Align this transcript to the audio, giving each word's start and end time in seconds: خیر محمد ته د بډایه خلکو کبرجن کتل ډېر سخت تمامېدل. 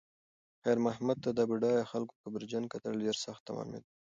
خیر 0.61 0.77
محمد 0.87 1.17
ته 1.23 1.29
د 1.33 1.39
بډایه 1.49 1.89
خلکو 1.91 2.13
کبرجن 2.23 2.63
کتل 2.73 2.93
ډېر 3.03 3.15
سخت 3.25 3.41
تمامېدل. 3.47 3.89